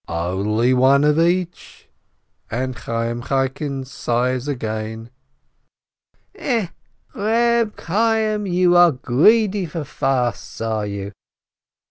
[0.07, 1.87] "Only one of each!"
[2.49, 5.11] and Chayyim Chaikin sighs again.
[6.35, 6.69] E,
[7.13, 11.11] Eeb Chayyim, you are greedy for fasts, are you?"